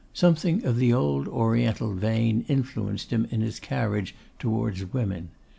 [0.15, 5.29] Something of the old Oriental vein influenced him in his carriage towards women.